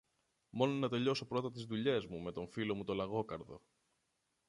[0.49, 3.61] Μόνο να τελειώσω πρώτα τις δουλειές μου με το φίλο μου τον Λαγόκαρδο.